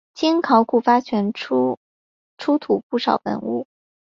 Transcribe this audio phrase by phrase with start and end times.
[0.15, 1.77] 经考古发掘出
[2.35, 3.67] 土不少文物。